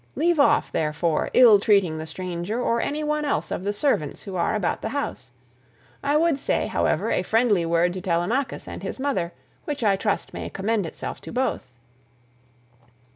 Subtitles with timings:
[0.15, 4.35] Leave off, therefore, ill treating the stranger, or any one else of the servants who
[4.35, 5.31] are about the house;
[6.03, 9.31] I would say, however, a friendly word to Telemachus and his mother,
[9.65, 11.67] which I trust may commend itself to both.